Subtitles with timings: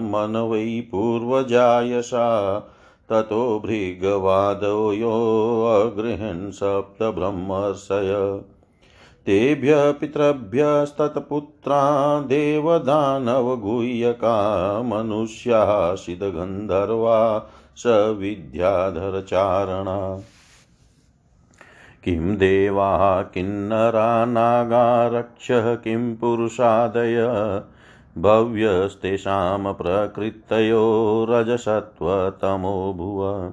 [0.00, 2.62] मनवै पूर्वजाय सा
[3.10, 8.40] ततो भृगवादो योऽगृहन् सप्तब्रह्मर्षय
[9.26, 20.20] तेभ्य पितृभ्यस्तत्पुत्रा, देवदानवगुह्यका, मनुष्याः सिद्धगन्धर्वा स विद्याधरचारणा।
[22.08, 27.16] किं देवाः किन्नरा नागारक्षः किं पुरुषादय?
[28.18, 33.52] भव्यस्तेषां प्रकृतयो रजसत्वतमो भुव।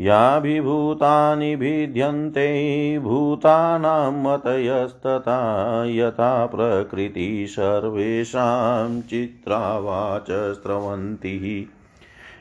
[0.00, 11.79] याभिभूतानि भिद्यन्ते, भूतानां मतयस्तथा, यथा प्रकृति सर्वेषां चित्रावाच स्रवन्तिः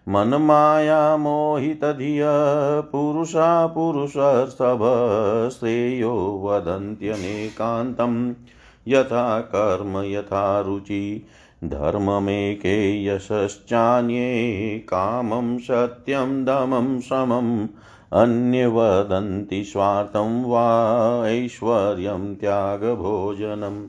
[0.09, 2.25] मनमायामोहितधिय
[2.93, 4.81] पुरुषा पुरुषर्षभ
[5.53, 8.35] श्रेयो वदन्त्यनेकान्तं।
[8.89, 11.27] यथा कर्म, यथा रुचि
[11.69, 17.67] धर्ममेके यशश्चान्ये कामं सत्यं दमं समम्
[18.13, 23.87] अन्ये वदन्ति स्वार्थं वा ऐश्वर्यं त्यागभोजनम्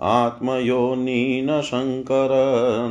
[0.00, 2.28] आत्मयोनि न शङ्कर,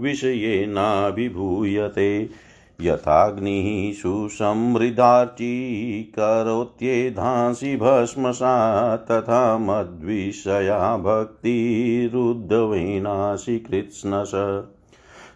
[0.01, 2.46] विषयेनाभिभूयते
[2.81, 14.63] यथाग्निः सुसमृद्धार्ची करोत्येधांसि भस्मसा तथा मद्विषया भक्तिरुद्धवेनासि कृत्स्नश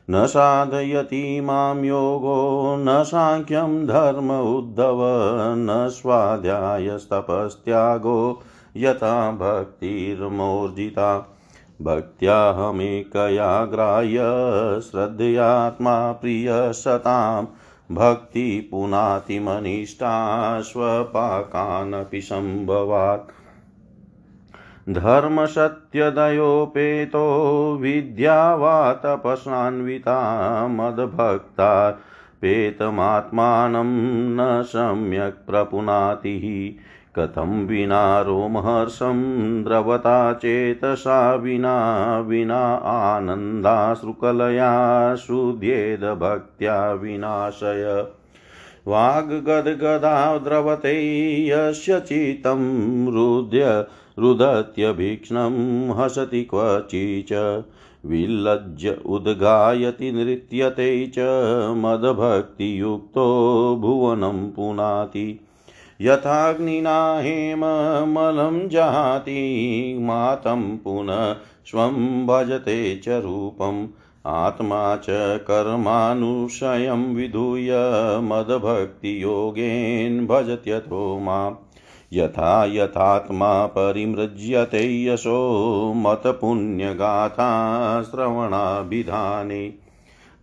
[0.10, 5.00] न साधयति माँ योगो, न साङ्ख्यं धर्म उद्धव,
[5.58, 8.42] न स्वाध्यायस्तपस्त्यागो,
[8.78, 11.38] यथा भक्तिर्मोर्जिता।
[11.84, 14.20] भक्त्याहमेकया ग्राह्य
[14.82, 17.46] श्रद्धयात्मा प्रियसतां
[17.96, 23.32] भक्ति पुनातिमनिष्ठा स्वपाकानपि सम्भवात्
[24.90, 32.00] धर्मसत्यदयोपेतो विद्या वा तपसान्विता मद्भक्ता।
[32.42, 36.84] पेतमात्मानं न सम्यक् प्रपुनातिः
[37.20, 39.20] कथं विना रोमहर्षं
[39.64, 44.72] द्रवता चेतसा विना विना आनन्दाश्रुकलया
[45.16, 46.04] शुध्येद
[47.02, 48.08] विनाशय।
[48.88, 50.94] वाग्गद्गदा द्रवते
[51.48, 52.62] यस्य चित्तं
[53.14, 53.86] रुद्य
[54.20, 55.54] रुदत्यभीक्ष्णं
[55.92, 57.34] हसति क्वचिच
[58.06, 61.20] विलज्य उद्गायति नृत्यते च
[61.78, 63.26] मदभक्तियुक्तो
[63.82, 65.48] भुवनं पुनाति।
[66.02, 73.88] यथाग्निना हेममलं जहाति मातं पुनः स्वं भजते च रूपम्।
[74.26, 77.70] आत्मा च कर्मानुशयं विधूय
[78.24, 81.56] मदभक्तियोगेन भजत्यथो माम्।
[82.14, 89.74] यथा यथात्मा परिमृज्यते यशो मतपुण्यगाथा श्रवणाभिधाने।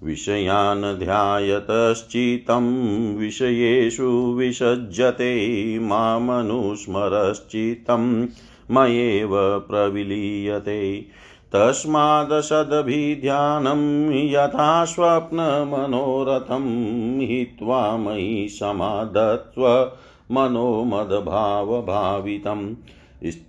[0.04, 8.28] विषयान् ध्यायतश्चित्तं विषयेषु विसज्जते मामनुस्मरश्चित्तं
[8.70, 11.06] मयेव प्रविलीयते।
[11.52, 19.92] तस्मादसदभिध्यानं यथा स्वप्नमनोरथं हित्वा मयि समादत्व
[20.32, 22.74] मनोमदभावभावितं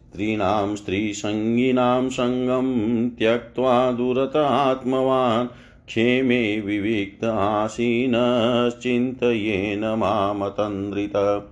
[0.08, 5.48] स्त्रीणां स्त्रीसङ्गिनां सङ्गं त्यक्त्वा दुरत आत्मवान्
[5.88, 11.44] क्षेमे विविक्त आसीनश्चिन्तयेन मामतन्द्रित।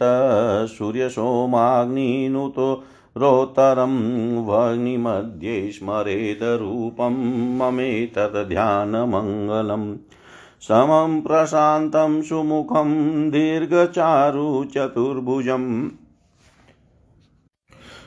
[0.68, 2.84] सूर्यसोमाग्निनुतो
[3.18, 9.98] रोत्तरं वह्निमध्ये स्मरेदरूपं ममेतद्ध्यानमङ्गलम्
[10.62, 15.90] समं प्रशान्तं सुमुखं दीर्घचारुचतुर्भुजम्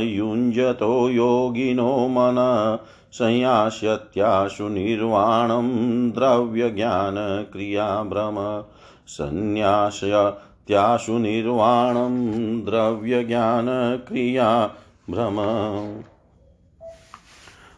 [0.00, 2.78] युञ्जतो योगिनो मन,
[3.12, 8.64] संयास्यत्याशु निर्वाणं द्रव्यज्ञानक्रियाभ्रम,
[9.06, 15.38] संन्यास्यत्याशु निर्वाणं द्रव्यज्ञानक्रियाभ्रम।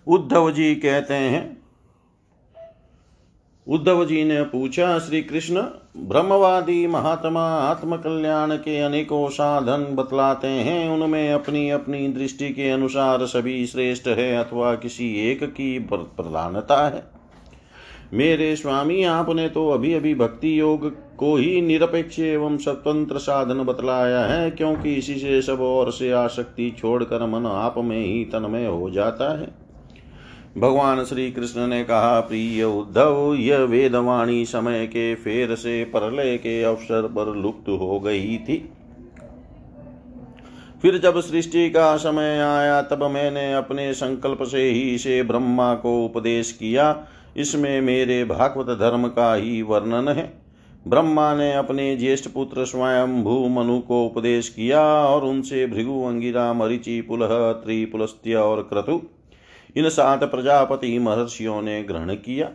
[0.07, 1.63] उद्धव जी कहते हैं,
[3.69, 5.63] उद्धव जी ने पूछा श्री कृष्ण
[5.95, 13.67] ब्रह्मवादी महात्मा आत्मकल्याण के अनेकों साधन बतलाते हैं। उनमें अपनी अपनी दृष्टि के अनुसार सभी
[13.67, 17.03] श्रेष्ठ है अथवा किसी एक की प्रधानता है।
[18.15, 24.21] मेरे स्वामी, आपने तो अभी अभी भक्ति योग को ही निरपेक्ष एवं स्वतंत्र साधन बतलाया
[24.21, 28.91] है, क्योंकि इसी से सब और से आसक्ति छोड़कर मन आप में ही तन्मय हो
[28.91, 29.60] जाता है।
[30.59, 36.63] भगवान श्री कृष्ण ने कहा, प्रिय उद्धव, यह वेदवाणी समय के फेर से परलय के
[36.63, 38.73] अवसर पर लुप्त हो गई थी।
[40.83, 46.05] फिर जब सृष्टि का समय आया, तब मैंने अपने संकल्प से ही इसे ब्रह्मा को
[46.05, 50.43] उपदेश किया। इसमें मेरे भागवत धर्म का ही वर्णन है।
[50.89, 56.53] ब्रह्मा ने अपने ज्येष्ठ पुत्र स्वयं भू मनु को उपदेश किया और उनसे भृगु, अंगिरा,
[56.53, 59.03] मरिचि, पुलह, त्रिपुलस्त्य और क्रतु
[59.77, 62.49] इन सात प्रजापति महर्षियों ने ग्रहण किया।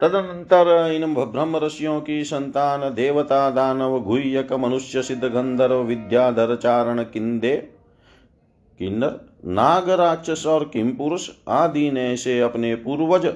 [0.00, 7.56] तदनंतर इन ब्रह्म ऋषियों की संतान देवता दानव गुह्यक मनुष्य सिद्ध गंधर्व विद्याधर चारण किंदे
[8.78, 13.34] किन्नर नाग राक्षस और किम पुरुष आदि ने से अपने पूर्वज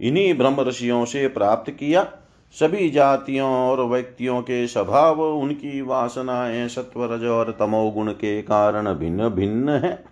[0.00, 2.06] इन्हीं ब्रह्म ऋषियों से प्राप्त किया।
[2.52, 9.68] सभी जातियों और व्यक्तियों के स्वभाव, उनकी वासनाएँ सत्वरज और तमोगुण के कारण भिन्न भिन्न
[9.68, 10.09] है।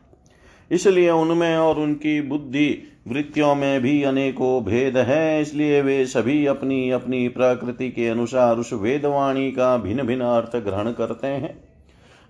[0.71, 6.91] इसलिए उनमें और उनकी बुद्धि वृत्तियों में भी अनेकों भेद है, इसलिए वे सभी अपनी
[6.91, 11.57] अपनी प्रकृति के अनुसार उस वेदवाणी का भिन्न भिन्न अर्थ ग्रहण करते हैं।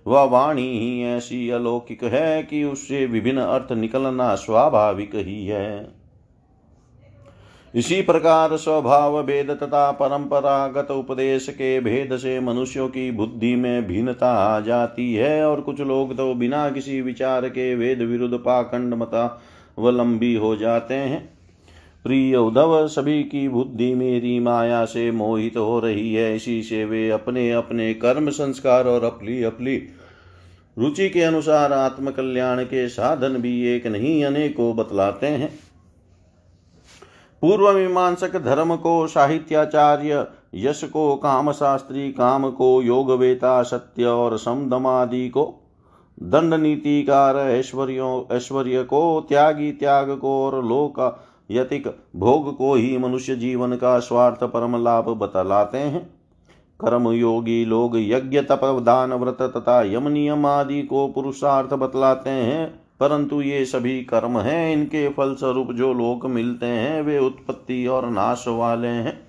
[0.05, 5.98] वह वाणी ही ऐसी अलौकिक है कि उससे विभिन्न अर्थ निकलना स्वाभाविक ही है।
[7.75, 14.31] इसी प्रकार स्वभाव भेद तथा परंपरागत उपदेश के भेद से मनुष्यों की बुद्धि में भिन्नता
[14.31, 20.33] आ जाती है और कुछ लोग तो बिना किसी विचार के वेद विरुद्ध पाखंड मतावलंबी
[20.35, 21.21] हो जाते हैं।
[22.03, 27.09] प्रिय उद्धव, सभी की बुद्धि मेरी माया से मोहित हो रही है। इसी से वे
[27.09, 29.75] अपने अपने कर्म संस्कार और अपनी अपनी
[30.77, 35.57] रुचि के अनुसार आत्मकल्याण के साधन भी एक नहीं, अनेकों बतलाते हैं।
[37.41, 44.37] पूर्व मीमांसक धर्म को साहित्याचार्य यश को काम शास्त्री काम को योग वेता सत्य और
[44.37, 45.53] समदमादि को
[46.23, 51.19] दंड नीतिकार ऐश्वर्यों ऐश्वर्य को त्यागी त्याग को और लोक
[51.51, 56.19] यतिक भोग को ही मनुष्य जीवन का स्वार्थ परम लाभ बतलाते हैं।
[56.79, 62.88] कर्म योगी लोग यज्ञ, तप, दान, व्रत तथा यम नियम आदि को पुरुषार्थ बतलाते हैं।
[62.99, 68.09] परंतु ये सभी कर्म हैं, इनके फल स्वरूप जो लोक मिलते हैं, वे उत्पत्ति और
[68.09, 69.19] नाश वाले हैं।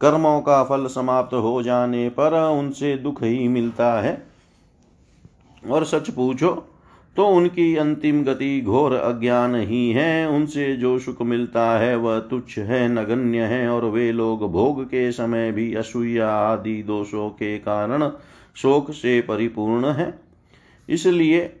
[0.00, 4.26] कर्मों का फल समाप्त हो जाने पर उनसे दुख ही मिलता है।
[5.70, 6.72] और सच पूछो
[7.16, 12.58] तो उनकी अंतिम गति घोर अज्ञान ही है। उनसे जो सुख मिलता है, वह तुच्छ
[12.58, 18.10] है, नगण्य है, और वे लोग भोग के समय भी असूया आदि दोषों के कारण
[18.56, 20.18] शोक से परिपूर्ण है।
[20.88, 21.60] इसलिए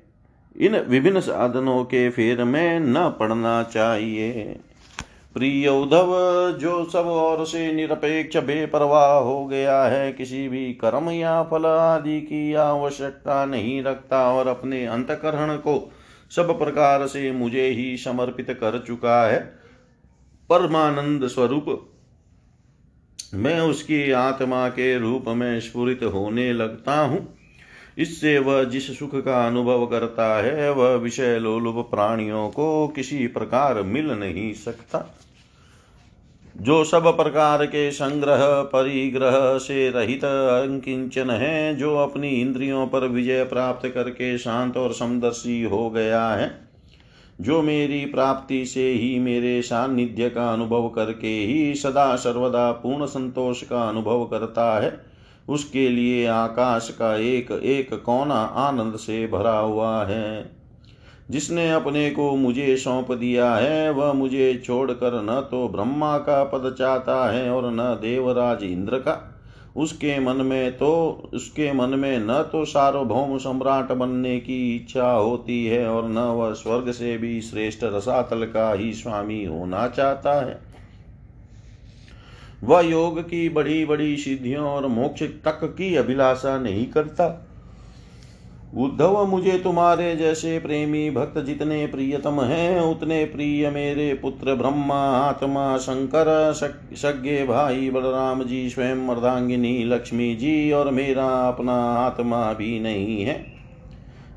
[0.60, 4.56] इन विभिन्न साधनों के फेर में न पड़ना चाहिए।
[5.34, 6.12] प्रिय उद्धव,
[6.58, 12.20] जो सब और से निरपेक्ष, बेपरवाह हो गया है, किसी भी कर्म या फल आदि
[12.20, 15.92] की आवश्यकता नहीं रखता और अपने अंतकरण को
[16.30, 19.38] सब प्रकार से मुझे ही समर्पित कर चुका है।
[20.50, 21.90] परमानंद स्वरूप,
[23.34, 27.35] मैं उसकी आत्मा के रूप में स्फुरित होने लगता हूँ।
[27.98, 33.82] इससे वह जिस सुख का अनुभव करता है, वह विषय लोलुप प्राणियों को किसी प्रकार
[33.82, 35.16] मिल नहीं सकता।
[36.56, 43.44] जो सब प्रकार के संग्रह, परिग्रह से रहित अंकिंचन है, जो अपनी इंद्रियों पर विजय
[43.44, 46.68] प्राप्त करके शांत और समदर्शी हो गया है,
[47.40, 53.62] जो मेरी प्राप्ति से ही मेरे सान्निध्य का अनुभव करके ही सदा सर्वदा पूर्ण संतोष
[53.62, 55.05] का अनुभव करता है
[55.48, 60.50] उसके लिए आकाश का एक एक कोना आनंद से भरा हुआ है।
[61.30, 66.76] जिसने अपने को मुझे सौंप दिया है, वह मुझे छोड़कर न तो ब्रह्मा का पद
[66.78, 69.32] चाहता है और न देवराज इंद्र का।
[69.76, 75.66] उसके मन में तो उसके मन में न तो सार्वभौम सम्राट बनने की इच्छा होती
[75.66, 80.65] है और न वह स्वर्ग से भी श्रेष्ठ रसातल का ही स्वामी होना चाहता है।
[82.64, 87.42] वह योग की बड़ी बड़ी सिद्धियों और मोक्ष तक की अभिलाषा नहीं करता।
[88.76, 95.78] उद्धव, मुझे तुम्हारे जैसे प्रेमी भक्त जितने प्रियतम हैं, उतने प्रिय मेरे पुत्र ब्रह्मा, आत्मा,
[95.78, 96.52] शंकर
[96.94, 103.55] सज्ञे भाई, बलराम जी, स्वयं मर्दांगिनी, लक्ष्मी जी और मेरा अपना आत्मा भी नहीं है।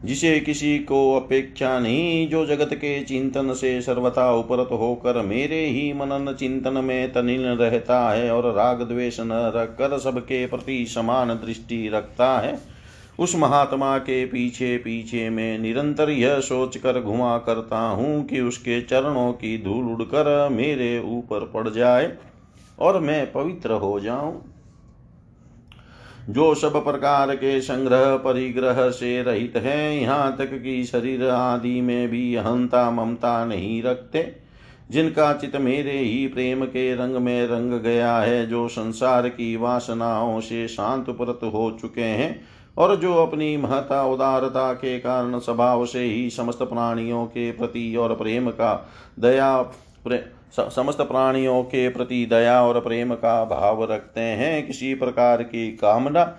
[0.06, 5.92] जिसे किसी को अपेक्षा नहीं, जो जगत के चिंतन से सर्वथा उपरत होकर मेरे ही
[5.94, 11.88] मनन चिंतन में तनिल रहता है और राग द्वेष न रखकर सबके प्रति समान दृष्टि
[11.90, 12.58] रखता है।
[13.20, 18.82] उस महात्मा के पीछे पीछे मैं निरंतर यह सोच कर घुमा करता हूँ कि उसके
[18.82, 22.12] चरणों की धूल उड़कर मेरे ऊपर पड़ जाए
[22.80, 24.32] और मैं पवित्र हो जाऊँ।
[26.30, 32.10] जो सब प्रकार के संग्रह परिग्रह से रहित है यहाँ तक कि शरीर आदि में
[32.10, 34.26] भी अहंता ममता नहीं रखते।
[34.92, 40.40] जिनका चित मेरे ही प्रेम के रंग में रंग गया है जो संसार की वासनाओं
[40.40, 42.40] से शांत प्रत हो चुके हैं
[42.78, 48.16] और जो अपनी महता उदारता के कारण स्वभाव से ही समस्त प्राणियों के प्रति और
[48.16, 48.74] प्रेम का
[49.20, 49.62] दया
[50.04, 50.18] प्रे,
[50.58, 56.38] समस्त प्राणियों के प्रति दया और प्रेम का भाव रखते हैं। किसी प्रकार की कामना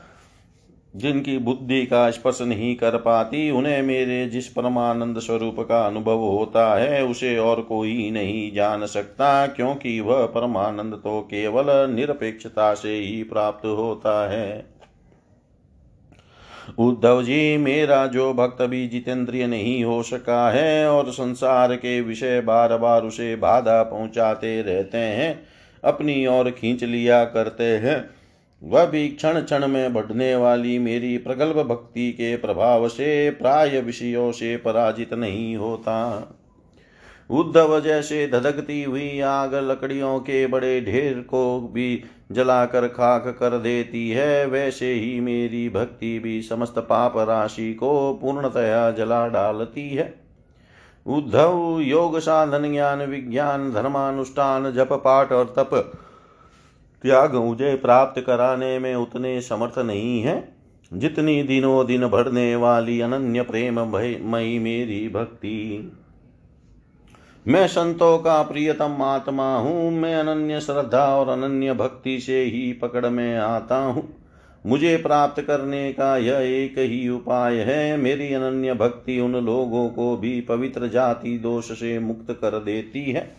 [0.96, 6.74] जिनकी बुद्धि का स्पर्श नहीं कर पाती, उन्हें मेरे जिस परमानंद स्वरूप का अनुभव होता
[6.74, 13.22] है, उसे और कोई नहीं जान सकता, क्योंकि वह परमानंद तो केवल निरपेक्षता से ही
[13.22, 14.79] प्राप्त होता है।
[16.78, 22.40] उद्धव जी, मेरा जो भक्त भी जितेंद्रिय नहीं हो सका है और संसार के विषय
[22.40, 25.42] बार बार उसे बाधा पहुंचाते रहते हैं,
[25.84, 28.10] अपनी ओर खींच लिया करते हैं।
[28.62, 34.32] वह भी क्षण क्षण में बढ़ने वाली मेरी प्रगल्भ भक्ति के प्रभाव से प्राय विषयों
[34.32, 36.36] से पराजित नहीं होता।
[37.30, 44.10] उद्धव जैसे धधकती हुई आग लकड़ियों के बड़े ढेर को भी जलाकर खाक कर देती
[44.10, 50.14] है, वैसे ही मेरी भक्ति भी समस्त पाप राशि को पूर्णतया जला डालती है।
[51.06, 55.92] उद्धव, योग साधन, ज्ञान विज्ञान, धर्मानुष्ठान, जप पाठ और तप,
[57.02, 60.60] त्याग मुझे प्राप्त कराने में उतने समर्थ नहीं है।
[60.92, 63.80] जितनी दिनों दिन भरने वाली अनन्य प्रेम
[64.32, 65.92] मई मेरी भक्ति।
[67.46, 73.06] मैं संतों का प्रियतम आत्मा हूँ। मैं अनन्य श्रद्धा और अनन्य भक्ति से ही पकड़
[73.06, 74.06] में आता हूँ।
[74.64, 80.16] मुझे प्राप्त करने का यह एक ही उपाय है। मेरी अनन्य भक्ति उन लोगों को
[80.16, 83.32] भी पवित्र जाति दोष से मुक्त कर देती है,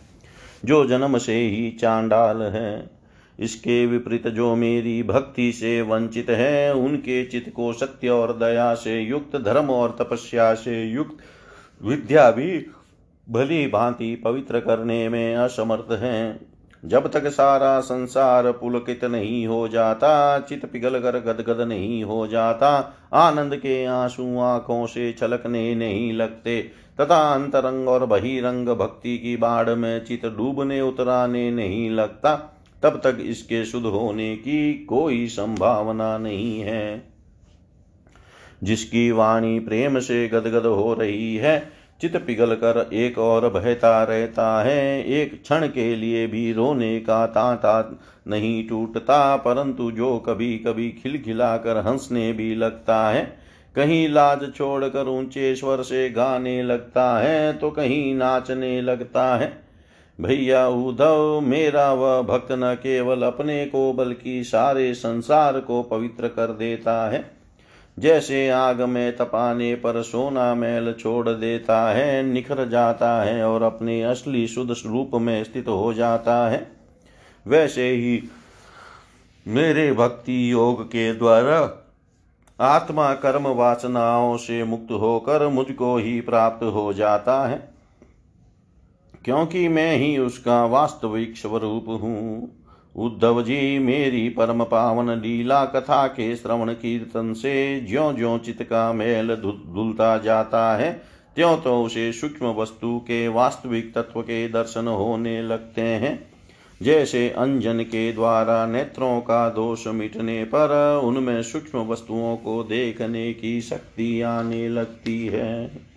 [0.64, 2.90] जो जन्म से ही चांडाल है।
[3.38, 9.00] इसके विपरीत जो मेरी भक्ति से वंचित है, उनके चित्त को सत्य और दया से
[9.00, 11.18] युक्त, धर्म और तपस्या से युक्त,
[11.80, 12.58] विद्या भी
[13.32, 16.40] भली भांति पवित्र करने में असमर्थ हैं।
[16.84, 22.94] जब तक सारा संसार पुलकित नहीं हो जाता चित पिघल कर गदगद नहीं हो जाता,
[23.12, 26.62] आनंद के आँसू आँखों से छलकने नहीं लगते,
[27.00, 33.18] तथा अंतरंग और बहिरंग भक्ति की बाढ़ में चित डूबने उतराने नहीं लगता, तब तक
[33.20, 37.12] इसके शुद्ध होने की कोई संभावना नहीं है।
[38.62, 44.46] जिसकी वाणी प्रेम से गदगद हो रही है चित पिघल कर एक और बहता रहता
[44.62, 47.74] है। एक क्षण के लिए भी रोने का तांता
[48.28, 53.22] नहीं टूटता, परंतु जो कभी कभी खिलखिलाकर हंसने भी लगता है।
[53.74, 59.52] कहीं लाज छोड़कर ऊँचे स्वर से गाने लगता है तो कहीं नाचने लगता है।
[60.18, 66.52] भैया उद्धव, मेरा वह भक्त न केवल अपने को, बल्कि सारे संसार को पवित्र कर
[66.54, 67.41] देता है।
[67.98, 74.02] जैसे आग में तपाने पर सोना मैल छोड़ देता है, निखर जाता है और अपने
[74.02, 76.72] असली शुद्ध रूप में स्थित हो जाता है।
[77.46, 78.22] वैसे ही
[79.46, 81.88] मेरे भक्ति योग के द्वारा
[82.60, 87.72] आत्मा कर्म वासनाओं से मुक्त होकर मुझको ही प्राप्त हो जाता है।
[89.24, 92.61] क्योंकि मैं ही उसका वास्तविक स्वरूप हूँ।
[92.96, 98.92] उद्धव जी, मेरी परम पावन लीला कथा के श्रवण कीर्तन से ज्यो ज्यो चित का
[98.92, 100.92] मेल धुलता जाता है
[101.36, 106.32] त्यों तो उसे सूक्ष्म वस्तु के वास्तविक तत्व के दर्शन होने लगते हैं।
[106.80, 113.60] जैसे अंजन के द्वारा नेत्रों का दोष मिटने पर उनमें सूक्ष्म वस्तुओं को देखने की
[113.60, 115.91] शक्ति आने लगती है।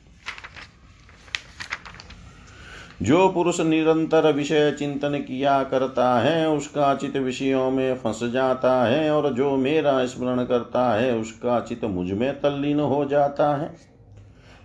[3.01, 9.11] जो पुरुष निरंतर विषय चिंतन किया करता है, उसका चित विषयों में फंस जाता है
[9.11, 13.75] और जो मेरा स्मरण करता है, उसका चित मुझमें तल्लीन हो जाता है।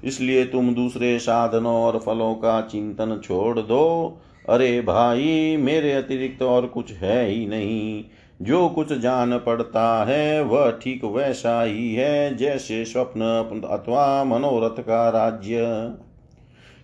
[0.04, 6.66] इसलिए तुम दूसरे साधनों और फलों का चिंतन छोड़ दो। अरे भाई, मेरे अतिरिक्त और
[6.66, 8.04] कुछ है ही नहीं।
[8.42, 13.20] जो कुछ जान पड़ता है, वह ठीक वैसा ही है, जैसे स्वप्न
[13.70, 15.58] अथवा मनोरथ का राज्य।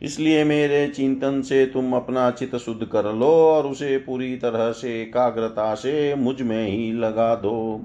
[0.03, 5.03] इसलिए मेरे चिंतन से तुम अपना चित शुद्ध कर लो और उसे पूरी तरह से
[5.03, 7.81] एकाग्रता से मुझमें ही लगा दो।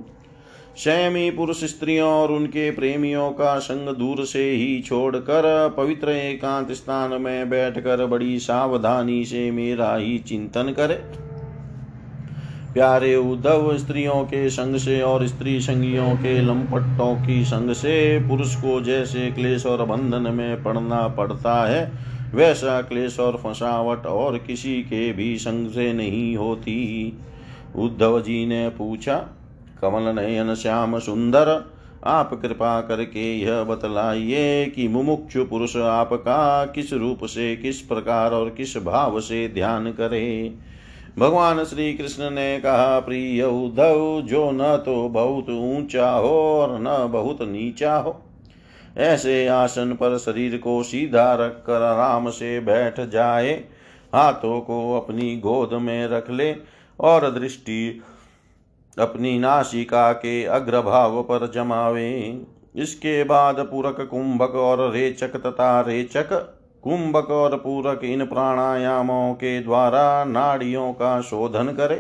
[0.78, 7.22] शयमी पुरुष स्त्रियों और उनके प्रेमियों का संग दूर से ही छोड़कर पवित्र एकांत स्थान
[7.22, 11.31] में बैठकर बड़ी सावधानी से मेरा ही चिंतन करे।
[12.74, 18.56] प्यारे उद्धव स्त्रियों के संग से और स्त्री संगियों के लंपटों की संग से पुरुष
[18.56, 21.92] को जैसे क्लेश और बंधन में पड़ना पड़ता है,
[22.36, 27.18] वैसा क्लेश और फसावट और किसी के भी संग से नहीं होती।
[27.76, 29.16] उद्धव जी ने पूछा,
[29.82, 31.72] कमल नयन श्याम सुंदर,
[32.04, 38.50] आप कृपा करके यह बतलाइए कि मुमुक्षु पुरुष आपका किस रूप से, किस प्रकार और
[38.50, 40.54] किस भाव से ध्यान करे?
[41.20, 47.12] भगवान श्री कृष्ण ने कहा, प्रिय उद्धव, जो न तो बहुत ऊँचा हो और न
[47.12, 48.22] बहुत नीचा हो।
[48.98, 53.52] ऐसे आसन पर शरीर को सीधा रख कर आराम से बैठ जाए,
[54.14, 56.56] हाथों को अपनी गोद में रख ले
[57.00, 58.02] और दृष्टि
[59.00, 62.42] अपनी नासिका के अग्रभाव पर जमावे।
[62.76, 70.24] इसके बाद पूरक, कुंभक और रेचक तथा रेचक कुंभक और पूरक इन प्राणायामों के द्वारा
[70.24, 71.96] नाड़ियों का शोधन करे।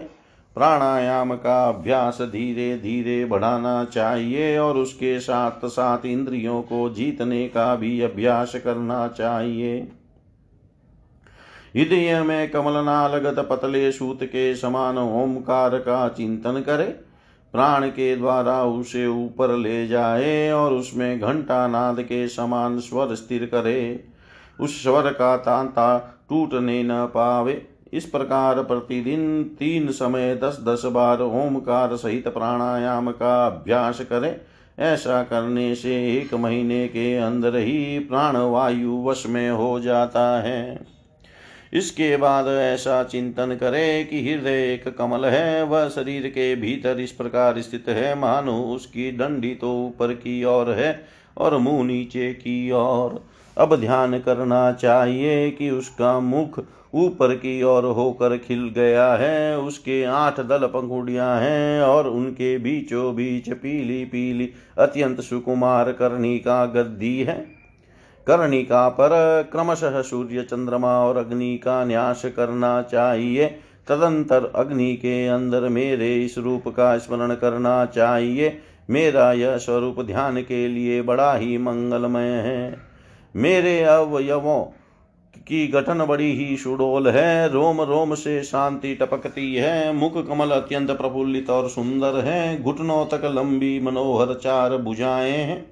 [0.56, 7.76] प्राणायाम का अभ्यास धीरे धीरे बढ़ाना चाहिए और उसके साथ साथ इंद्रियों को जीतने का
[7.76, 9.91] भी अभ्यास करना चाहिए।
[11.76, 17.12] हृदय में कमलनालगत पतले सूत के समान ओमकार का चिंतन करे।
[17.54, 23.46] प्राण के द्वारा उसे ऊपर ले जाए और उसमें घंटा नाद के समान स्वर स्थिर
[23.46, 24.11] करे।
[24.60, 25.98] उस स्वर का तांता
[26.30, 27.62] टूटने न पावे।
[27.94, 34.36] इस प्रकार प्रतिदिन तीन समय दस दस बार ओमकार सहित प्राणायाम का अभ्यास करें।
[34.80, 40.80] ऐसा करने से एक महीने के अंदर ही प्राण वायु वश में हो जाता है।
[41.74, 47.12] इसके बाद ऐसा चिंतन करे कि हृदय एक कमल है, वह शरीर के भीतर इस
[47.12, 51.06] प्रकार स्थित है। मानो उसकी डंडी तो ऊपर की ओर है
[51.38, 53.24] और मुँह नीचे की ओर।
[53.58, 56.60] अब ध्यान करना चाहिए कि उसका मुख
[56.94, 63.16] ऊपर की ओर होकर खिल गया है। उसके आठ दल पंखुड़ियाँ हैं और उनके बीचों
[63.16, 67.62] बीच पीली पीली अत्यंत सुकुमार कर्णिका गद्दी है।
[68.28, 69.10] कर्णिका पर
[69.52, 73.46] क्रमशः सूर्य, चंद्रमा और अग्नि का न्यास करना चाहिए।
[73.88, 78.58] तदंतर अग्नि के अंदर मेरे इस रूप का स्मरण करना चाहिए।
[78.90, 82.90] मेरा यह स्वरूप ध्यान के लिए बड़ा ही मंगलमय है।
[83.36, 84.63] मेरे अवयवों
[85.48, 90.91] की गठन बड़ी ही सुडोल है। रोम रोम से शांति टपकती है। मुख कमल अत्यंत
[90.91, 95.65] प्रफुल्लित और सुंदर है। घुटनों तक लंबी मनोहर चार भुजाएँ हैं।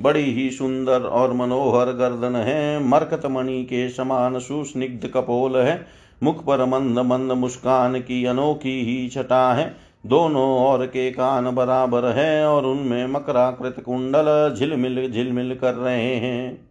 [0.00, 5.86] बड़ी ही सुंदर और मनोहर गर्दन है। मरकत मणि के समान सुस्निग्ध कपोल है।
[6.22, 9.76] मुख पर मंद मंद मुस्कान की अनोखी ही छटा है।
[10.06, 16.69] दोनों ओर के कान बराबर है और उनमें मकराकृत कुंडल झिलमिल झिलमिल कर रहे हैं।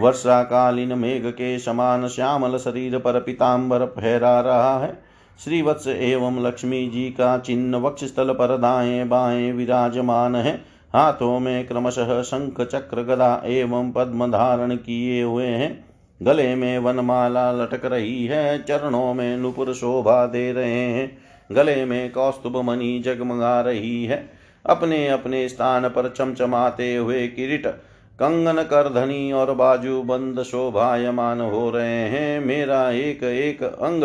[0.00, 5.02] वर्षाकालीन मेघ के समान श्यामल शरीर पर पीताम्बर फहरा रहा है।
[5.44, 11.66] श्रीवत्स एवं लक्ष्मी जी का चिन्ह वक्ष स्थल पर दाएँ बाएँ विराजमान है। हाथों में
[11.66, 15.84] क्रमशः शंख चक्र गदा एवं पद्म धारण किए हुए हैं।
[16.22, 21.18] गले में वनमाला लटक रही है। चरणों में नुपुर शोभा दे रहे हैं।
[21.52, 24.30] गले में कौस्तुभ मणि जगमगा रही है।
[24.66, 27.66] अपने अपने स्थान पर चमचमाते हुए किरीट
[28.14, 34.02] कंगन कर धनी और बाजू बंद शोभायमान हो रहे हैं। मेरा एक एक अंग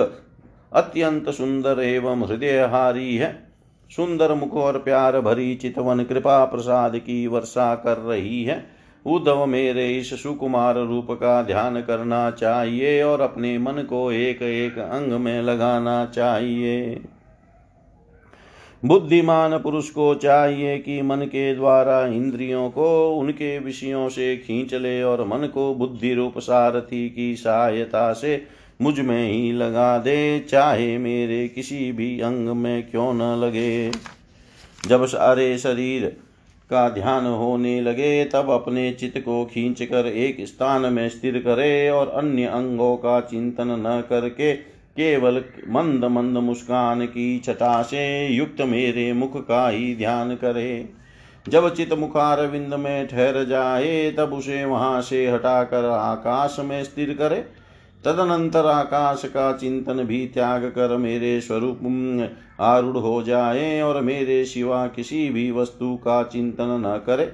[0.74, 3.54] अत्यंत सुंदर एवं हृदयहारी है।
[3.96, 8.66] सुंदर मुख और प्यार भरी चितवन कृपा प्रसाद की वर्षा कर रही है।
[9.06, 14.80] उद्धव, मेरे इस सुकुमार रूप का ध्यान करना चाहिए और अपने मन को एक एक
[14.80, 17.02] अंग में लगाना चाहिए।
[18.86, 25.04] बुद्धिमान पुरुष को चाहिए कि मन के द्वारा इंद्रियों को उनके विषयों से खींच ले
[25.04, 28.46] और मन को बुद्धि रूप सारथी की सहायता से
[28.82, 33.92] मुझमें ही लगा दे, चाहे मेरे किसी भी अंग में क्यों न लगे।
[34.88, 36.18] जब सारे शरीर
[36.70, 41.90] का ध्यान होने लगे, तब अपने चित्त को खींच कर एक स्थान में स्थिर करे
[41.90, 44.69] और अन्य अंगों का चिंतन न करके
[45.00, 50.90] केवल मंद मंद मुस्कान की छटा से युक्त मेरे मुख का ही ध्यान करे।
[51.50, 57.14] जब चित मुखार विंद में ठहर जाए, तब उसे वहाँ से हटाकर आकाश में स्थिर
[57.14, 57.46] करे।
[58.06, 61.80] तदनंतर आकाश का चिंतन भी त्याग कर मेरे स्वरूप
[62.60, 67.32] आरूढ़ हो जाए और मेरे सिवा किसी भी वस्तु का चिंतन न करे।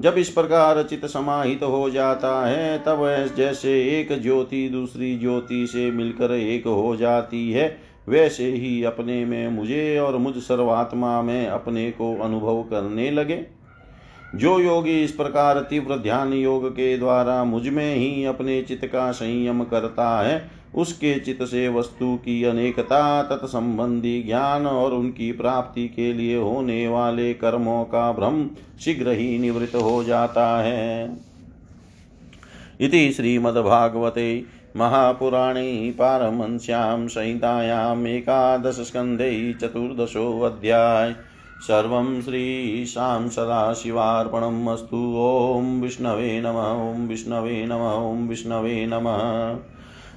[0.00, 5.90] जब इस प्रकार चित समाहित हो जाता है, तब जैसे एक ज्योति दूसरी ज्योति से
[5.90, 7.78] मिलकर एक हो जाती है।
[8.08, 13.46] वैसे ही अपने में मुझे और मुझ सर्वात्मा में अपने को अनुभव करने लगे।
[14.34, 19.64] जो योगी इस प्रकार तीव्र ध्यान योग के द्वारा मुझमें ही अपने चित्त का संयम
[19.64, 26.36] करता है उसके चित्त से वस्तु की अनेकता, तत्संबंधी ज्ञान और उनकी प्राप्ति के लिए
[26.36, 31.16] होने वाले कर्मों का भ्रम शीघ्र ही निवृत्त हो जाता है।
[32.80, 34.44] इति श्रीमद्भागवते
[34.76, 41.16] महापुराणे पारमंस्यां संहितायाम् एकादशस्कन्धे चतुर्दशोऽध्याय।
[41.60, 45.16] सर्वं श्रीशां सदाशिवार्पणम् अस्तु।
[45.56, 49.58] ॐ विष्णवे नमः, ॐ विष्णवे नमः, ॐ विष्णवे नमः।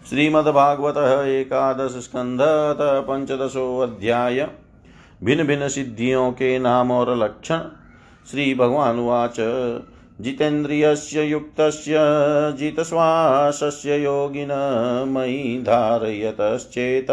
[0.10, 2.39] श्रीमद्भागवत एकादश स्कंध
[2.82, 4.48] पंचदशोऽध्याय
[5.24, 7.60] भिन्न भिन्न सिद्धियों के नाम और लक्षण।
[8.32, 9.36] श्री भगवान उवाच।
[10.22, 11.96] जितेन्द्रियस्य युक्तस्य,
[12.58, 14.50] जितश्वासस्य योगिन
[15.08, 17.12] मयि धारयतश्चेत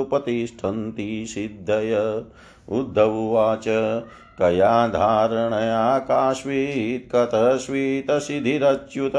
[0.00, 2.22] उपतिष्ठन्ति सिद्धय।
[2.68, 3.64] उद्धव उवाच।
[4.38, 9.12] कया धारणया काश्वीत् कतस्वीतसिधिरच्युत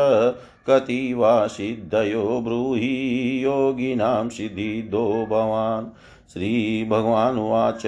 [0.69, 5.85] कति वा सिद्धयो ब्रूहि योगिनां सिद्धिदो भवान्।
[6.33, 7.81] श्रीभगवानुवाच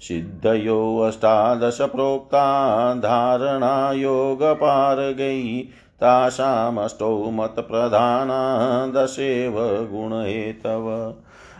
[0.00, 5.62] सिद्धयो अष्टादश प्रोक्ता धारणा योगपारगै
[6.00, 9.54] तासामष्टौ मतप्रधाना दशेव
[9.92, 11.14] गुणहेतव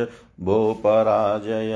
[0.48, 1.74] भो पराजय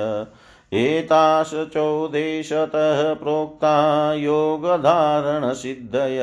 [0.76, 6.18] एतास चौदेशतः प्रोक्ता योगधारणसिद्धय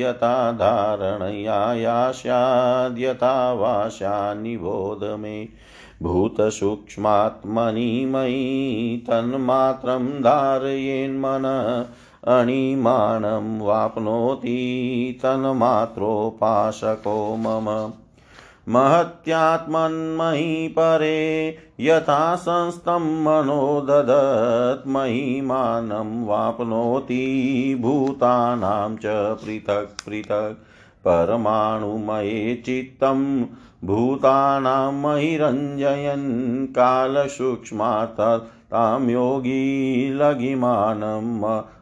[0.00, 5.48] यथा धारणया या स्याद्यथा वा स्यान्निबोध मे
[6.02, 11.44] भूतसूक्ष्मात्मनि मयि तन्मात्रं धारयेन्मन
[12.26, 17.92] अणिमानं वाप्नोति तन्मात्रोपासको मम
[18.70, 21.18] महत्यात्मन्मयि परे
[21.80, 27.24] यथा संस्थं मनो ददत् महिमानं वाप्नोति
[27.80, 30.66] भूतानां च पृथक् पृथक्
[31.06, 33.24] परमाणुमये चित्तं
[33.84, 36.28] भूतानां महिरञ्जयन्
[36.78, 38.20] कालसूक्ष्मात्
[38.72, 39.64] तां योगी
[40.14, 41.38] लघिमानं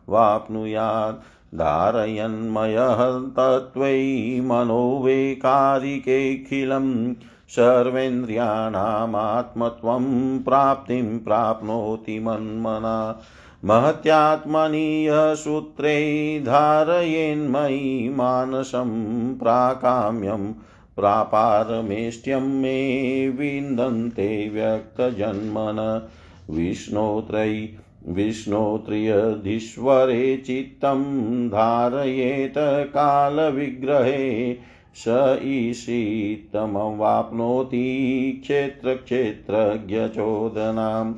[0.09, 7.15] वाप्नुयात् धारयन्मयः तत्त्वै मनो वैकारिकेऽखिलं
[7.49, 13.23] सर्वेन्द्रियाणामात्मत्वं प्राप्तिं प्राप्नोति मन्मना।
[13.65, 20.55] महत्यात्मनीय सूत्रे धारयेन्मयि मानसं प्राकाम्यं
[20.97, 26.09] प्रापारमेष्ट्यं मे विन्दन्ते व्यक्तजन्मन।
[26.51, 27.77] विष्णोत्रयी
[28.09, 31.03] विष्णोत्रियधीश्वरे चित्तं
[31.49, 34.57] धारयेत कालविग्रहे
[34.95, 41.13] स ईशितमवाप्नोति क्षेत्रक्षेत्रज्ञचोदनां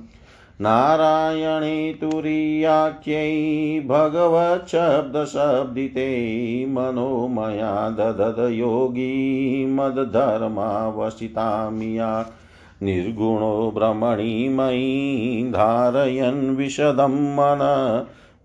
[0.61, 12.27] नारायणे तुरीयाख्यै भगवच्छब्दशब्दिते मनोमया ददद योगी मदधर्मावसितामिया।
[12.83, 17.59] निर्गुणो ब्रह्मणिमयी धारयन् विशदं मन।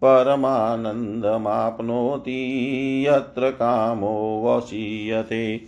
[0.05, 5.61] परमानन्दमाप्नोति यत्र कामो वशीयते।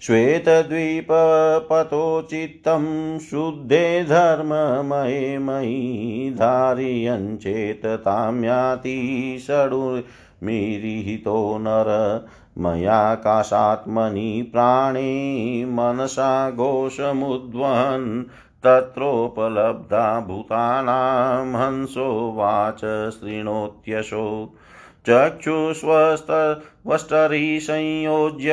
[0.00, 12.20] श्वेतद्वीपपतो चित्तं शुद्धे धर्ममये मयि धारयञ्चेततां याति षडुर्मिरिहितो नर।
[12.58, 18.24] मयाकाशात्मनि प्राणे मनसा घोषमुद्वहन्
[18.64, 24.54] तत्रोपलब्धा भूतानां हंसो वाच शृणोत्यशो।
[25.08, 28.52] चक्षुष्वस्तरी संयोज्य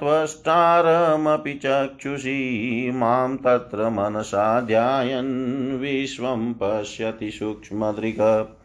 [0.00, 8.58] त्वष्टारमपि चक्षुषी, माँ तत्र मनसा ध्यायन्, विश्वं पश्यति सूक्ष्मदृक्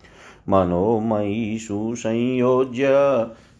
[0.49, 2.87] मनोमयी सुसंयोज्य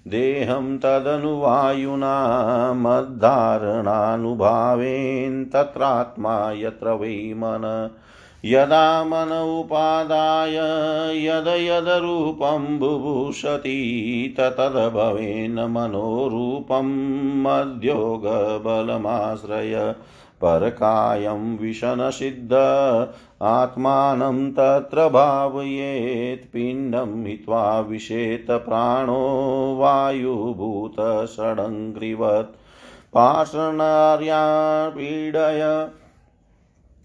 [0.07, 7.89] देहं तदनुवायुना मद्धारणानुभावेन तत्रात्मा यत्र वै मन।
[8.45, 10.55] यदा मन उपादाय
[11.27, 16.87] यद यदरूपं बुभूषति ततद्भवेन् मनोरूपं
[17.43, 19.95] मद्योगबलमाश्रय।
[20.43, 22.54] परकायं विशनसिद्ध
[23.41, 32.56] आत्मानं तत्र भावयेत्, पिण्डं हित्वा विशेत प्राणो वायुभूतषडङ्घ्रिवत्
[33.13, 34.43] पार्श्वनार्या
[34.89, 35.89] पीडय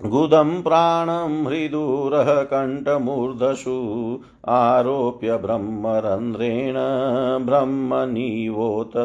[0.06, 3.76] गुदं प्राणं हृदूरः कण्ठमूर्धसु
[4.48, 6.74] आरोप्य ब्रह्मरन्ध्रेण
[7.46, 8.96] ब्रह्मनिवोत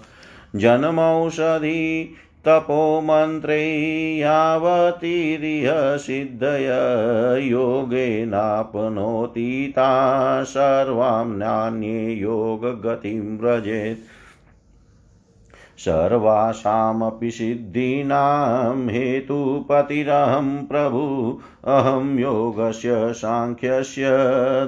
[0.56, 6.68] जन्मौषधी तपोमन्त्रे यावतीरिह सिद्धय
[7.42, 14.19] योगेनाप्नोति ता सर्वां नान्ये योगगतिं व्रजेत्।
[15.80, 24.02] सर्वासामपि सिद्धीनां हेतुपतिरहं प्रभु। अहं योगस्य साङ्ख्यस्य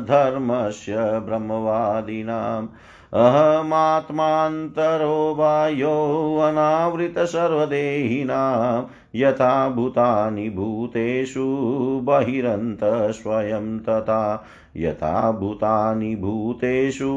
[0.08, 2.68] धर्मस्य ब्रह्मवादिनाम्।
[3.14, 14.44] अहमात्मान्तरो बाह्यो अनावृतसर्वदेहिनां यथा भूतानि भूतेषु बहिरन्तः स्वयं तथा।
[14.76, 17.12] यथा भूतानि भूतेषु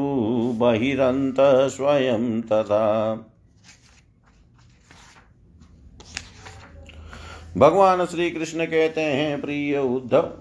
[0.58, 3.16] बहिरन्तः स्वयं तथा।
[7.56, 10.32] भगवान श्री कृष्ण कहते हैं, प्रिय उद्धव,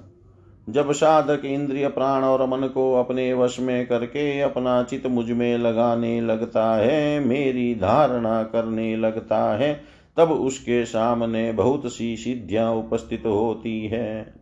[0.70, 6.22] जब साधक इंद्रिय प्राण और मन को अपने वश में करके अपना चित मुझमें लगाने
[6.22, 9.82] लगता है, मेरी धारणा करने लगता है,
[10.18, 14.34] तब उसके सामने बहुत सी सिद्धियाँ उपस्थित होती है।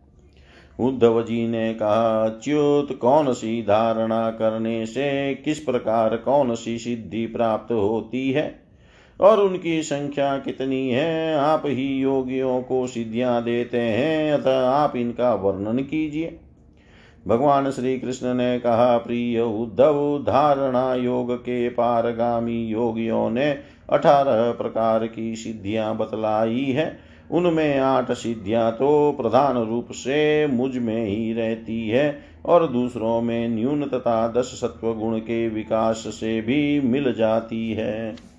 [0.80, 7.26] उद्धव जी ने कहा, च्युत, कौन सी धारणा करने से किस प्रकार कौन सी सिद्धि
[7.26, 8.63] प्राप्त होती है?
[9.20, 15.34] और उनकी संख्या कितनी है, आप ही योगियों को सिद्धियाँ देते हैं, अतः आप इनका
[15.34, 16.38] वर्णन कीजिए।
[17.28, 23.50] भगवान श्री कृष्ण ने कहा, प्रिय उद्धव, धारणा योग के पारगामी योगियों ने
[23.90, 26.98] अठारह प्रकार की सिद्धियाँ बतलाई है।
[27.30, 33.84] उनमें आठ सिद्धियाँ तो प्रधान रूप से मुझमें ही रहती है और दूसरों में न्यून
[33.84, 38.33] तथा दस सत्व गुण के विकास से भी मिल जाती है।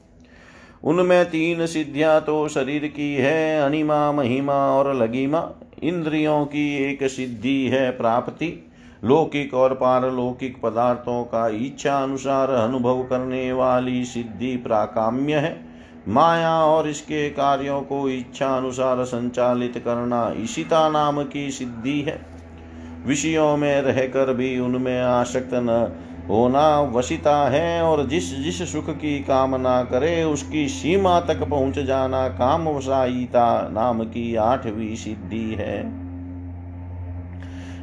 [0.85, 5.51] उनमें तीन सिद्धियाँ तो शरीर की है, अनिमा, महिमा और लगिमा।
[5.83, 8.71] इंद्रियों की एक सिद्धि है प्राप्ति।
[9.03, 15.65] लौकिक और पारलौकिक पदार्थों का इच्छा अनुसार अनुभव करने वाली सिद्धि प्राकाम्य है।
[16.07, 22.25] माया और इसके कार्यों को इच्छा अनुसार संचालित करना ईशिता नाम की सिद्धि है।
[23.07, 25.91] विषयों में रहकर भी उनमें आसक्त न
[26.29, 32.27] होना वशिता है और जिस जिस सुख की कामना करे, उसकी सीमा तक पहुँच जाना
[32.27, 36.05] काम वसाईता नाम की आठवीं सिद्धि है।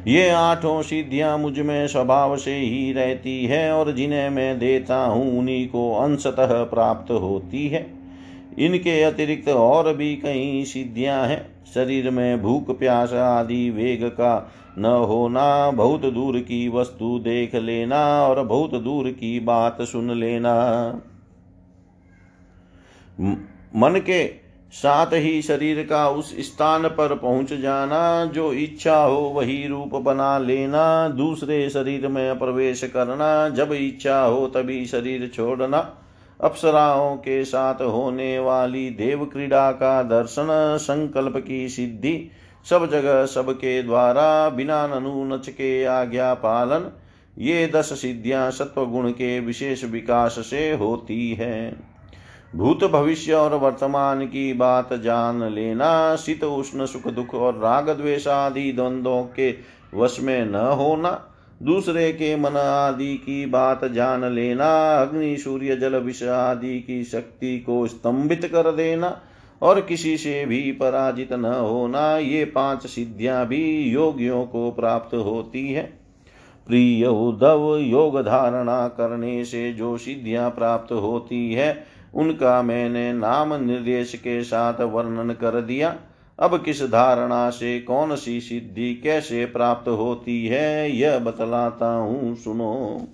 [0.07, 5.67] ये आठों सिद्धियाँ मुझमें स्वभाव से ही रहती है और जिन्हें मैं देता हूँ, उन्हीं
[5.67, 7.92] को अंशतः प्राप्त होती है।
[8.59, 14.85] इनके अतिरिक्त और भी कई सिद्धियाँ हैं। शरीर में भूख, प्यास आदि वेग का न
[14.85, 20.53] होना, बहुत दूर की वस्तु देख लेना और बहुत दूर की बात सुन लेना।
[23.75, 24.27] मन के
[24.73, 30.37] साथ ही शरीर का उस स्थान पर पहुँच जाना, जो इच्छा हो वही रूप बना
[30.37, 36.02] लेना, दूसरे शरीर में प्रवेश करना, जब इच्छा हो तभी शरीर छोड़ना।
[36.43, 42.31] अप्सराओं के साथ होने वाली देव क्रीड़ा का दर्शन, संकल्प की सिद्धि,
[42.69, 46.91] सब जगह सबके द्वारा बिना नच के आज्ञा पालन,
[47.37, 51.77] ये दस सिद्धियाँ सत्व गुण के विशेष विकास से होती है।
[52.55, 58.27] भूत भविष्य और वर्तमान की बात जान लेना शीत उष्ण सुख दुख और राग द्वेष
[58.27, 59.55] आदि द्वंद्वों के
[59.93, 61.29] वश में न होना
[61.61, 67.59] दूसरे के मन आदि की बात जान लेना, अग्नि, सूर्य, जल, विष आदि की शक्ति
[67.59, 69.21] को स्तंभित कर देना
[69.61, 75.73] और किसी से भी पराजित न होना, ये पाँच सिद्धियाँ भी योगियों को प्राप्त होती
[75.73, 76.03] है।
[76.67, 84.15] प्रिय उद्धव, योग धारणा करने से जो सिद्धियाँ प्राप्त होती है, उनका मैंने नाम निर्देश
[84.15, 85.95] के साथ वर्णन कर दिया।
[86.39, 93.07] अब किस धारणा से, कौन सी सिद्धि कैसे प्राप्त होती है, यह बतलाता हूँ, सुनो।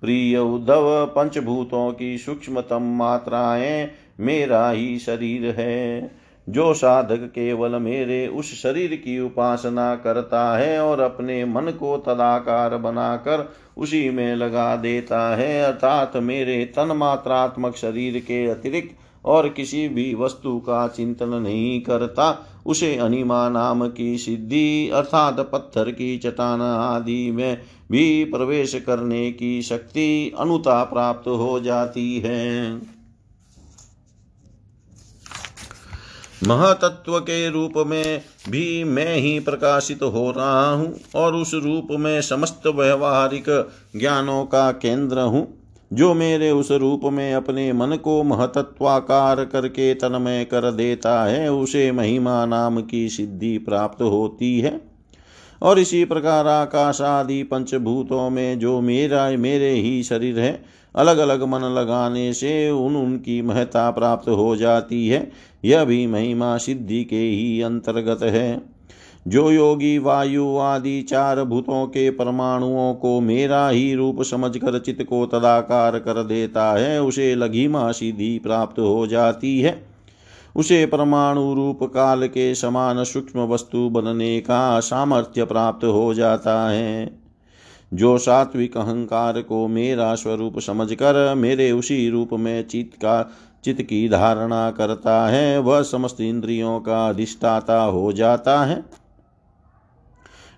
[0.00, 3.90] प्रिय उद्धव, पंचभूतों की सूक्ष्मतम मात्राएँ
[4.20, 6.10] मेरा ही शरीर है।
[6.48, 12.76] जो साधक केवल मेरे उस शरीर की उपासना करता है और अपने मन को तदाकार
[12.76, 19.88] बनाकर उसी में लगा देता है, अर्थात मेरे तन मात्रात्मक शरीर के अतिरिक्त और किसी
[19.88, 26.62] भी वस्तु का चिंतन नहीं करता, उसे अनिमा नाम की सिद्धि अर्थात पत्थर की चट्टान
[26.62, 27.60] आदि में
[27.90, 32.94] भी प्रवेश करने की शक्ति अनुता प्राप्त हो जाती है।
[36.46, 42.20] महातत्व के रूप में भी मैं ही प्रकाशित हो रहा हूँ और उस रूप में
[42.22, 43.44] समस्त व्यवहारिक
[43.96, 45.63] ज्ञानों का केंद्र हूँ।
[45.94, 51.92] जो मेरे उस रूप में अपने मन को महतत्वाकार करके तन्मय कर देता है, उसे
[51.92, 54.80] महिमा नाम की सिद्धि प्राप्त होती है।
[55.62, 60.64] और इसी प्रकार आकाश आदि पंचभूतों में जो मेरा, मेरे ही शरीर है
[60.96, 65.32] अलग अलग मन लगाने से उन, उनकी महता प्राप्त हो जाती है।
[65.64, 68.73] यह भी महिमा सिद्धि के ही अंतर्गत है।
[69.28, 75.26] जो योगी वायु आदि चार भूतों के परमाणुओं को मेरा ही रूप समझकर चित्त को
[75.26, 79.86] तदाकार कर देता है, उसे लघिमा सीधी प्राप्त हो जाती है।
[80.56, 87.20] उसे परमाणु रूप काल के समान सूक्ष्म वस्तु बनने का सामर्थ्य प्राप्त हो जाता है।
[87.94, 93.30] जो सात्विक अहंकार को मेरा स्वरूप समझकर मेरे उसी रूप में चित्त का,
[93.64, 99.03] चित्त की धारणा करता है, वह समस्त इंद्रियों का अधिष्ठाता हो जाता है।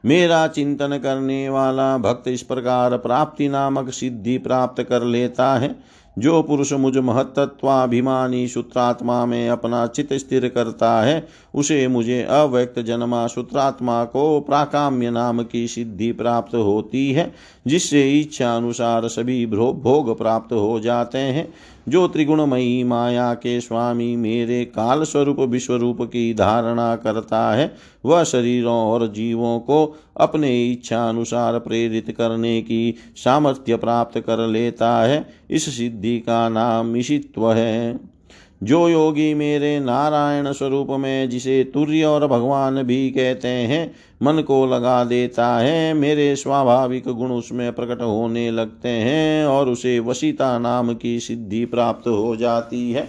[0.04, 6.42] मेरा चिंतन करने वाला भक्त इस प्रकार प्राप्ति नामक सिद्धि प्राप्त कर लेता है। जो
[6.42, 14.04] पुरुष मुझ महत्वाभिमानी सूत्रात्मा में अपना चित्त स्थिर करता है उसे मुझे अव्यक्त जन्मा सूत्रात्मा
[14.04, 17.34] को प्राकाम्य नाम की सिद्धि प्राप्त होती है,
[17.66, 21.54] जिससे इच्छा अनुसार सभी भोग प्राप्त हो जाते हैं।
[21.88, 28.24] जो त्रिगुणमयी माया के स्वामी मेरे काल स्वरूप विश्व रूप की धारणा करता है, वह
[28.24, 35.26] शरीरों और जीवों को अपने इच्छा अनुसार प्रेरित करने की सामर्थ्य प्राप्त कर लेता है।
[35.50, 38.15] इस सिद्धि का नाम ईशित्व है।
[38.62, 44.66] जो योगी मेरे नारायण स्वरूप में, जिसे तुर्य और भगवान भी कहते हैं, मन को
[44.66, 50.94] लगा देता है। मेरे स्वाभाविक गुण उसमें प्रकट होने लगते हैं और उसे वशिता नाम
[50.94, 53.08] की सिद्धि प्राप्त हो जाती है।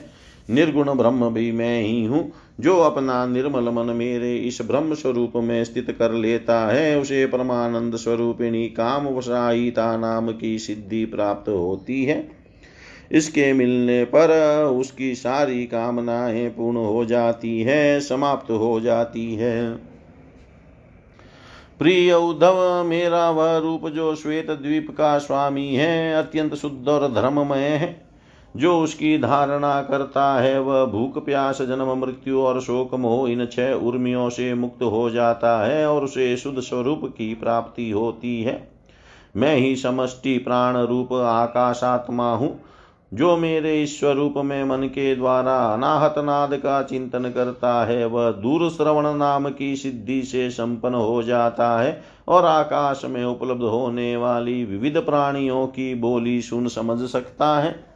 [0.49, 5.63] निर्गुण ब्रह्म भी मैं ही हूँ, जो अपना निर्मल मन मेरे इस ब्रह्म स्वरूप में
[5.63, 12.36] स्थित कर लेता है। उसे परमानंद स्वरूपिणी काम वसाईता नाम की सिद्धि प्राप्त होती है।
[13.11, 14.29] इसके मिलने पर
[14.63, 19.75] उसकी सारी कामनाएँ पूर्ण हो जाती है, समाप्त हो जाती है।
[21.79, 27.59] प्रिय उद्धव, मेरा वह रूप जो श्वेत द्वीप का स्वामी है, अत्यंत शुद्ध और धर्ममय
[27.59, 28.07] है।
[28.57, 33.73] जो उसकी धारणा करता है, वह भूख, प्यास, जन्म, मृत्यु और शोक, मोह, इन छह
[33.73, 38.67] उर्मियों से मुक्त हो जाता है और उसे शुद्ध स्वरूप की प्राप्ति होती है।
[39.35, 42.61] मैं ही समष्टि प्राण रूप आकाशात्मा हूँ।
[43.13, 48.69] जो मेरे स्वरूप में मन के द्वारा अनाहत नाद का चिंतन करता है, वह दूर
[48.69, 54.65] श्रवण नाम की सिद्धि से संपन्न हो जाता है और आकाश में उपलब्ध होने वाली
[54.65, 57.87] विविध प्राणियों की बोली सुन समझ सकता है।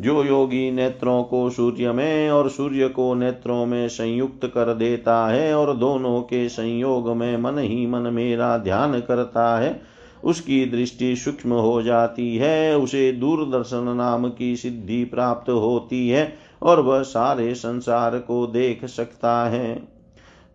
[0.00, 5.54] जो योगी नेत्रों को सूर्य में और सूर्य को नेत्रों में संयुक्त कर देता है
[5.54, 9.91] और दोनों के संयोग में मन ही मन मेरा ध्यान करता है
[10.24, 16.80] उसकी दृष्टि सूक्ष्म हो जाती है, उसे दूरदर्शन नाम की सिद्धि प्राप्त होती है और
[16.80, 19.82] वह सारे संसार को देख सकता है।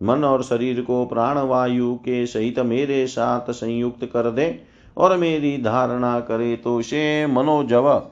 [0.02, 4.60] मन और शरीर को प्राणवायु के सहित मेरे साथ संयुक्त कर दे
[4.96, 8.02] और मेरी धारणा करे तो उसे मनोजव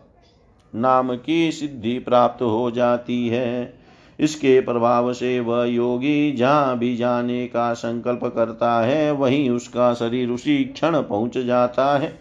[0.74, 3.75] नाम की सिद्धि प्राप्त हो जाती है।
[4.18, 10.30] इसके प्रभाव से वह योगी जहाँ भी जाने का संकल्प करता है, वहीं उसका शरीर
[10.30, 12.12] उसी क्षण पहुँच जाता है।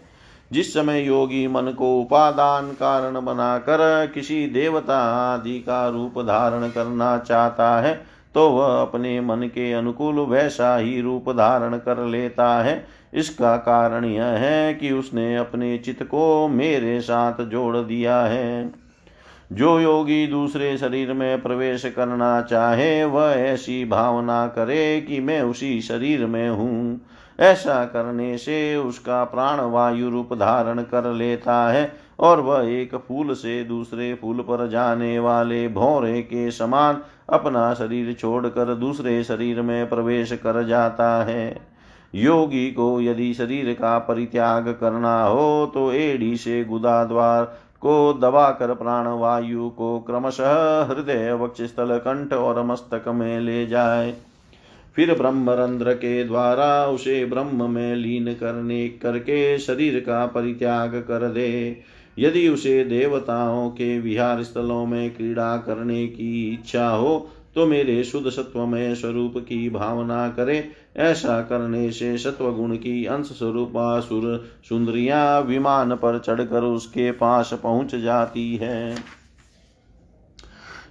[0.52, 4.98] जिस समय योगी मन को उपादान कारण बनाकर किसी देवता
[5.32, 7.94] आदि का रूप धारण करना चाहता है
[8.34, 12.84] तो वह अपने मन के अनुकूल वैसा ही रूप धारण कर लेता है।
[13.14, 18.72] इसका कारण यह है कि उसने अपने चित्त को मेरे साथ जोड़ दिया है।
[19.52, 25.80] जो योगी दूसरे शरीर में प्रवेश करना चाहे, वह ऐसी भावना करे कि मैं उसी
[25.80, 27.00] शरीर में हूँ।
[27.38, 33.32] ऐसा करने से उसका प्राण वायु रूप धारण कर लेता है और वह एक फूल
[33.34, 36.98] से दूसरे फूल पर जाने वाले भौरे के समान
[37.30, 41.76] अपना शरीर छोड़कर दूसरे शरीर में प्रवेश कर जाता है।
[42.14, 47.44] योगी को यदि शरीर का परित्याग करना हो तो एडी से गुदा द्वार
[47.80, 54.14] को दबाकर प्राण वायु को क्रमशः हृदय वक्ष स्थल कंठ और मस्तक में ले जाए।
[54.96, 61.80] फिर ब्रह्मरंध्र के द्वारा उसे ब्रह्म में लीन करने, करके शरीर का परित्याग कर दे।
[62.18, 68.30] यदि उसे देवताओं के विहार स्थलों में क्रीड़ा करने की इच्छा हो तो मेरे शुद्ध
[68.30, 75.38] सत्वमय स्वरूप की भावना करे। ऐसा करने से सत्व गुण की अंश स्वरूप सुर सुंदरिया
[75.38, 78.96] विमान पर चढ़कर उसके पास पहुँच जाती है।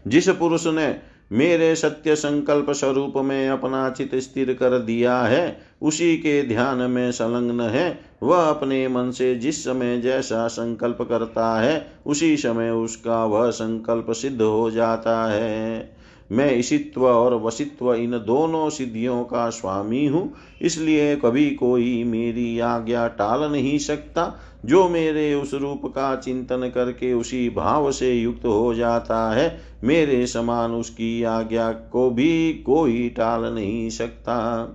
[0.08, 1.00] जिस पुरुष ने
[1.32, 7.12] मेरे सत्य संकल्प स्वरूप में अपना चित स्थिर कर दिया है, उसी के ध्यान में
[7.12, 13.26] संलग्न है। वह अपने मन से जिस समय जैसा संकल्प करता है, उसी समय उसका
[13.26, 15.96] वह संकल्प सिद्ध हो जाता है।
[16.32, 23.08] मैं इसित्व और वसित्व इन दोनों सिद्धियों का स्वामी हूँ। इसलिए कभी कोई मेरी आज्ञा
[23.08, 28.74] टाल नहीं सकता। जो मेरे उस रूप का चिंतन करके उसी भाव से युक्त हो
[28.74, 34.68] जाता है, मेरे समान उसकी आज्ञा को भी कोई टाल नहीं सकता।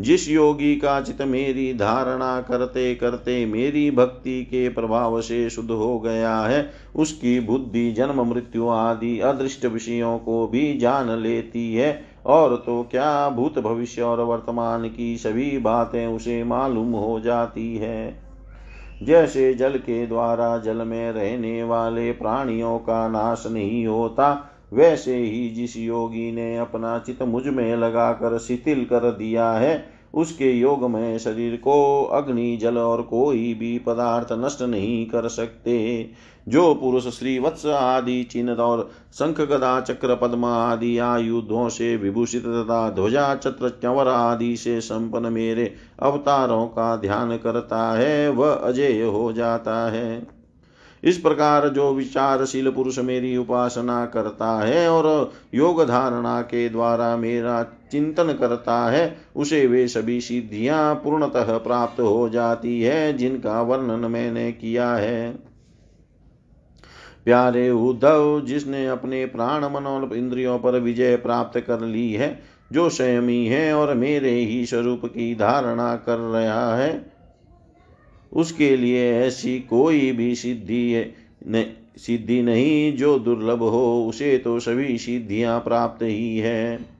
[0.00, 6.00] जिस योगी का चित मेरी धारणा करते करते मेरी भक्ति के प्रभाव से शुद्ध हो
[6.00, 12.62] गया है, उसकी बुद्धि, जन्म, मृत्यु आदि अदृष्ट विषयों को भी जान लेती है। और
[12.66, 18.26] तो क्या भूत भविष्य और वर्तमान की सभी बातें उसे मालूम हो जाती है?
[19.02, 25.48] जैसे जल के द्वारा जल में रहने वाले प्राणियों का नाश नहीं होता वैसे ही
[25.48, 31.56] जिस योगी ने अपना चित मुझमें लगाकर शिथिल कर दिया है, उसके योग में शरीर
[31.56, 36.10] को अग्नि, जल और कोई भी पदार्थ नष्ट नहीं कर सकते।
[36.48, 42.42] जो पुरुष श्री वत्स आदि चिन्ह और शंख, गदा, चक्र, पद्म आदि आयुधों से विभूषित
[42.42, 49.02] तथा ध्वजा चत्र चंवर आदि से संपन्न मेरे अवतारों का ध्यान करता है, वह अजय
[49.02, 50.35] हो जाता है।
[51.04, 57.62] इस प्रकार जो विचारशील पुरुष मेरी उपासना करता है और योग धारणा के द्वारा मेरा
[57.62, 64.52] चिंतन करता है, उसे वे सभी सिद्धियाँ पूर्णतः प्राप्त हो जाती है, जिनका वर्णन मैंने
[64.52, 65.30] किया है।
[67.24, 72.42] प्यारे उद्धव, जिसने अपने प्राण मन और इंद्रियों पर विजय प्राप्त कर ली है,
[72.72, 77.15] जो संयमी है और मेरे ही स्वरूप की धारणा कर रहा है
[78.32, 81.12] उसके लिए ऐसी कोई भी सिद्धि
[81.98, 86.96] सिद्धि नहीं जो दुर्लभ हो, उसे तो सभी सिद्धियाँ प्राप्त ही है।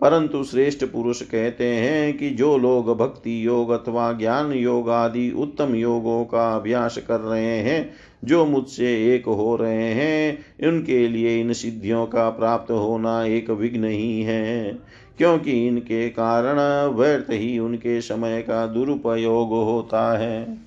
[0.00, 5.74] परंतु श्रेष्ठ पुरुष कहते हैं कि जो लोग भक्ति योग अथवा ज्ञान योग आदि उत्तम
[5.74, 7.92] योगों का अभ्यास कर रहे हैं
[8.26, 13.84] जो मुझसे एक हो रहे हैं उनके लिए इन सिद्धियों का प्राप्त होना एक विघ्न
[13.84, 14.78] ही है।
[15.18, 20.58] क्योंकि इनके कारण व्यर्थ ही उनके समय का दुरुपयोग होता है।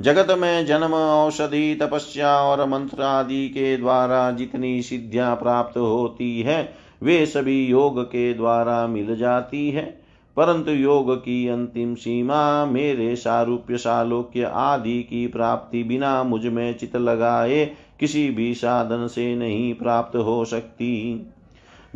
[0.00, 6.74] जगत में जन्म, औषधि, तपस्या और मंत्र आदि के द्वारा जितनी सिद्धियाँ प्राप्त होती है,
[7.02, 10.01] वे सभी योग के द्वारा मिल जाती है।
[10.36, 17.64] परंतु योग की अंतिम सीमा मेरे सारूप्य सालोक्य आदि की प्राप्ति बिना मुझमें चित लगाए
[18.00, 21.26] किसी भी साधन से नहीं प्राप्त हो सकती।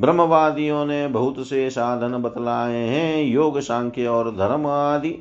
[0.01, 5.14] ब्रह्मवादियों ने बहुत से साधन बतलाए हैं, योग, सांख्य और धर्म आदि।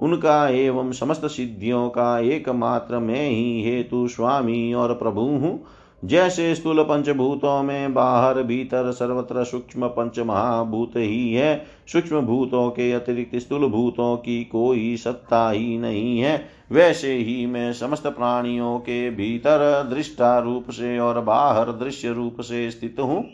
[0.00, 5.64] उनका एवं समस्त सिद्धियों का एकमात्र मैं ही हेतु स्वामी और प्रभु हूँ।
[6.02, 12.90] जैसे स्थूल पंचभूतों में बाहर भीतर सर्वत्र सूक्ष्म पंच महाभूत ही है। सूक्ष्म भूतों के
[12.92, 19.10] अतिरिक्त स्थूल भूतों की कोई सत्ता ही नहीं है। वैसे ही मैं समस्त प्राणियों के
[19.10, 23.24] भीतर दृष्टा रूप से और बाहर दृश्य रूप से स्थित हूँ।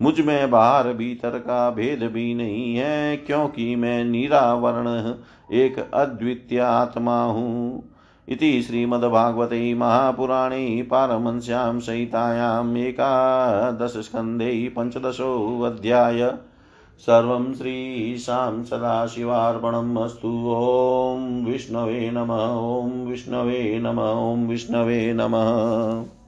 [0.00, 5.14] मुझमें बाहर भीतर का भेद भी नहीं है, क्योंकि मैं निरावरण
[5.54, 7.91] एक अद्वितीय आत्मा हूँ।
[8.28, 16.34] इति श्रीमद्भागवते महापुराणे पारमंस्यां सहितायाम् एकादशस्कन्धे पञ्चदशोऽध्याय
[16.98, 26.21] सर्वं श्रीशां सदाशिवार्पणम् अस्तु। ॐ विष्णवे नम, ॐ विष्णवे नम, ॐ विष्णवे नमः।